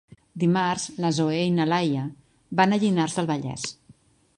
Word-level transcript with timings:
Dimarts 0.43 0.85
na 1.05 1.11
Zoè 1.19 1.43
i 1.49 1.53
na 1.59 1.69
Laia 1.75 2.09
van 2.63 2.75
a 2.79 2.83
Llinars 2.87 3.21
del 3.21 3.33
Vallès. 3.35 3.73